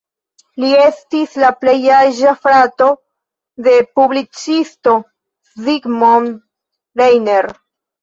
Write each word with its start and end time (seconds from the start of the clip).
Li 0.61 0.69
estis 0.85 1.35
la 1.43 1.51
pli 1.65 1.75
aĝa 1.97 2.33
frato 2.47 2.89
de 3.69 3.77
publicisto 4.01 4.97
Zsigmond 5.63 6.45
Reiner. 7.05 7.55